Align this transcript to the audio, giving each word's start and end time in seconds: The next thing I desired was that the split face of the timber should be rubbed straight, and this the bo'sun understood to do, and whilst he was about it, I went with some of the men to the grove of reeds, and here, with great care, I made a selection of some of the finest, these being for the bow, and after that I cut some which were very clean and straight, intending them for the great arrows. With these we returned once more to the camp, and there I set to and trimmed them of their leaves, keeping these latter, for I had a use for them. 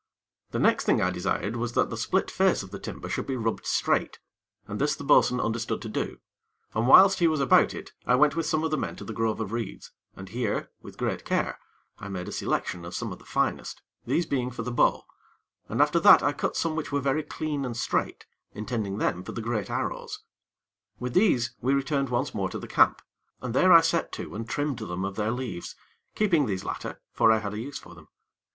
The 0.49 0.57
next 0.57 0.85
thing 0.85 0.99
I 0.99 1.11
desired 1.11 1.55
was 1.57 1.73
that 1.73 1.91
the 1.91 1.95
split 1.95 2.31
face 2.31 2.63
of 2.63 2.71
the 2.71 2.79
timber 2.79 3.07
should 3.07 3.27
be 3.27 3.37
rubbed 3.37 3.67
straight, 3.67 4.17
and 4.65 4.81
this 4.81 4.95
the 4.95 5.03
bo'sun 5.03 5.39
understood 5.39 5.79
to 5.83 5.89
do, 5.89 6.17
and 6.73 6.87
whilst 6.87 7.19
he 7.19 7.27
was 7.27 7.39
about 7.39 7.75
it, 7.75 7.91
I 8.07 8.15
went 8.15 8.35
with 8.35 8.47
some 8.47 8.63
of 8.63 8.71
the 8.71 8.79
men 8.79 8.95
to 8.95 9.03
the 9.03 9.13
grove 9.13 9.39
of 9.39 9.51
reeds, 9.51 9.91
and 10.15 10.29
here, 10.29 10.71
with 10.81 10.97
great 10.97 11.23
care, 11.23 11.59
I 11.99 12.07
made 12.09 12.27
a 12.27 12.31
selection 12.31 12.83
of 12.83 12.95
some 12.95 13.11
of 13.13 13.19
the 13.19 13.25
finest, 13.25 13.83
these 14.03 14.25
being 14.25 14.49
for 14.49 14.63
the 14.63 14.71
bow, 14.71 15.03
and 15.69 15.79
after 15.79 15.99
that 15.99 16.23
I 16.23 16.33
cut 16.33 16.57
some 16.57 16.75
which 16.75 16.91
were 16.91 16.99
very 16.99 17.21
clean 17.21 17.63
and 17.63 17.77
straight, 17.77 18.25
intending 18.53 18.97
them 18.97 19.23
for 19.23 19.33
the 19.33 19.39
great 19.43 19.69
arrows. 19.69 20.23
With 20.97 21.13
these 21.13 21.53
we 21.61 21.75
returned 21.75 22.09
once 22.09 22.33
more 22.33 22.49
to 22.49 22.57
the 22.57 22.67
camp, 22.67 23.03
and 23.39 23.53
there 23.53 23.71
I 23.71 23.81
set 23.81 24.11
to 24.13 24.33
and 24.33 24.49
trimmed 24.49 24.79
them 24.79 25.05
of 25.05 25.15
their 25.15 25.29
leaves, 25.29 25.75
keeping 26.15 26.47
these 26.47 26.63
latter, 26.63 26.99
for 27.13 27.31
I 27.31 27.37
had 27.37 27.53
a 27.53 27.59
use 27.61 27.77
for 27.77 27.93
them. 27.93 28.07